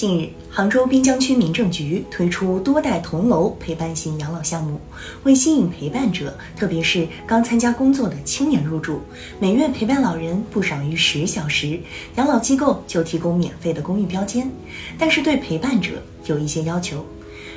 [0.00, 4.80] 近日，杭州滨江区民政局推出多代同楼陪伴型养老项目，
[5.24, 9.02] 为吸引陪伴者，特别是刚参加工作的青年入住，
[9.38, 11.78] 每月陪伴老人不少于十小时，
[12.16, 14.50] 养老机构就提供免费的公寓标间。
[14.98, 17.04] 但是对陪伴者有一些要求，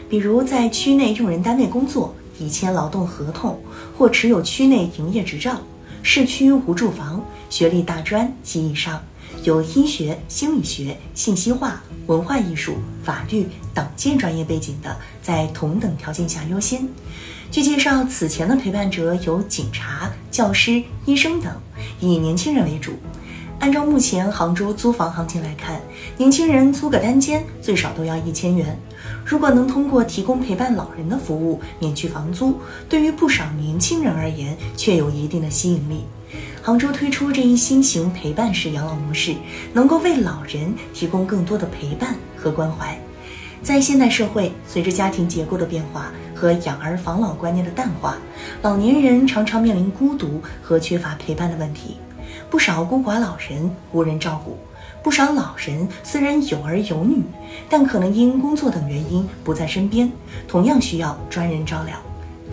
[0.10, 3.58] 比如在区内用人单位工作，已签劳动合同
[3.98, 5.62] 或持有区内营业执照，
[6.02, 9.02] 市区无住房，学历大专及以上。
[9.42, 16.88] 有医学、心理学、信息化、文化艺术、法律等建专业背景的，在同等条件下优先。
[17.52, 21.54] 据介绍，此前的陪伴者有警察、教师、医生等，
[22.00, 22.94] 以年轻人为主。
[23.60, 25.82] 按照目前杭州租房行情来看，
[26.18, 28.78] 年轻人租个单间最少都要一千元。
[29.26, 36.04] 如果能通过提供陪伴老人的服务免去房租，对于不少年轻人而言，却有一定的吸引力。
[36.62, 39.36] 杭州推出这一新型陪伴式养老模式，
[39.74, 42.98] 能够为老人提供更多的陪伴和关怀。
[43.62, 48.18] 在现代社会，随着家庭结构的变化和养儿防老观念的淡化，
[48.62, 51.98] 老年人常常面临孤独和缺乏陪伴的问题。
[52.54, 54.56] 不少孤寡老人无人照顾，
[55.02, 57.24] 不少老人虽然有儿有女，
[57.68, 60.12] 但可能因工作等原因不在身边，
[60.48, 61.96] 同样需要专人照料。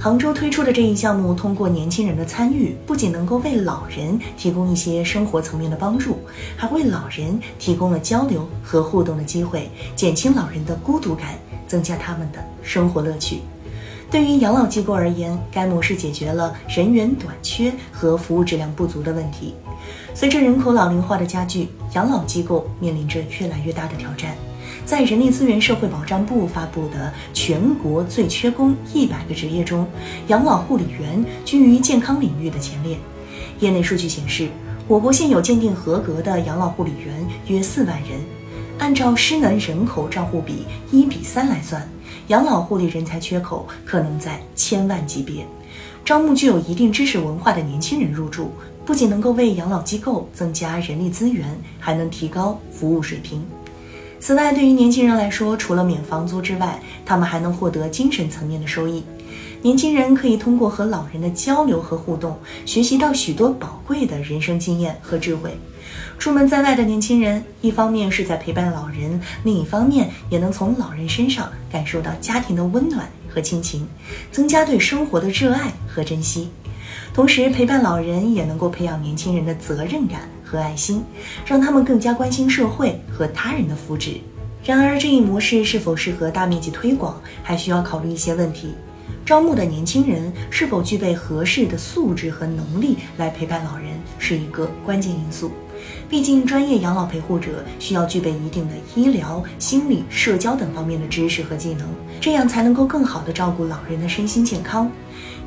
[0.01, 6.19] 杭州推出的这一项目，通过年轻人的参与，不仅能够为老人提供一些生活层面的帮助，
[6.57, 11.35] 还为老人提供了交流和互动的机会，减轻老人的孤独感，
[11.69, 13.43] 增加他们的生活乐趣。
[14.11, 19.55] 对于养老机构而言，该模式解决了人员短缺和服务质量不足的问题。
[20.13, 24.35] 随着人口老龄化的加剧，养老机构面临着越来越大的挑战。
[24.85, 29.87] 在人力资源社会保障部发布的全国最缺工一百个职业中，
[30.27, 32.99] 养老护理员居于健康领域的前列。
[33.61, 34.49] 业内数据显示，
[34.89, 37.15] 我国现有鉴定合格的养老护理员
[37.47, 38.19] 约四万人，
[38.79, 41.89] 按照失能人口账户比一比三来算，
[42.31, 45.45] 养老护理人才缺口可能在千万级别。
[46.05, 48.53] 招募具有一定知识文化的年轻人入驻，
[48.87, 51.45] 不仅能够为养老机构增加人力资源，
[51.81, 53.45] 还能提高服务水平。
[54.21, 59.03] 此外，对于年轻人来说，除了免房租之外，他们还能获得精神层面的收益。
[59.63, 65.57] 年轻人可以通过和老人的交流和互动，学习到许多宝贵的人生经验和智慧。
[66.19, 73.89] 出门在外的年轻人，一方面是在陪伴老人，另一方面也能从老人身上感受到家庭的温暖和亲情，
[74.31, 76.51] 增加对生活的热爱和珍惜。
[77.13, 80.21] 同时，陪伴老人也能够培养年轻人的责任感。
[80.51, 81.05] 和爱心，
[81.47, 84.17] 让他们更加关心社会和他人的福祉。
[84.65, 88.75] 然而，这一模式是否适合大面积推广，还需要考虑一些问题。
[89.25, 95.53] 招募的年轻人是否具备合适的素质和能力来陪伴老人，是一个关键因素。
[96.09, 101.87] 毕竟，专业养老陪护者需要具备一定的医疗、心理、社交等方面的知识和技能，
[102.21, 104.91] 这样才能够更好地照顾老人的身心健康。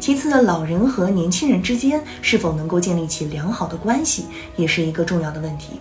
[0.03, 4.25] 其次，老人和年轻人之间是否能够建立起良好的关系，
[4.57, 5.79] 也是一个重要的问题。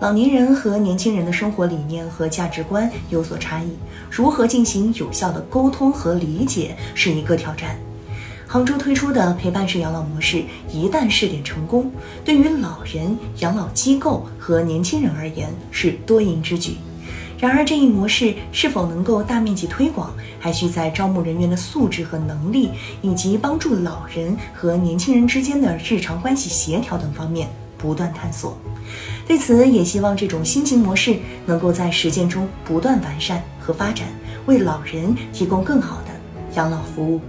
[0.00, 3.70] 老年人和年轻人的生活理念和价值观有所差异，
[4.10, 7.74] 如何进行有效的沟通和理解是一个挑战。
[8.46, 11.90] 杭州推出的陪伴式养老模式一旦试点成功，
[12.22, 16.76] 对于老人、养老机构和年轻人而言是多赢之举。
[17.44, 22.70] 然而，这一模式是否能够大面积推广，还需在招募人员的素质和能力，
[23.02, 27.46] 以及帮助老人和年轻人之间的日常关系协调等方面
[27.76, 28.56] 不断探索。
[29.28, 34.08] 对此，也希望这种新型模式能够在实践中不断完善和发展，
[34.46, 36.12] 为老人提供更好的
[36.56, 37.20] 养老服务。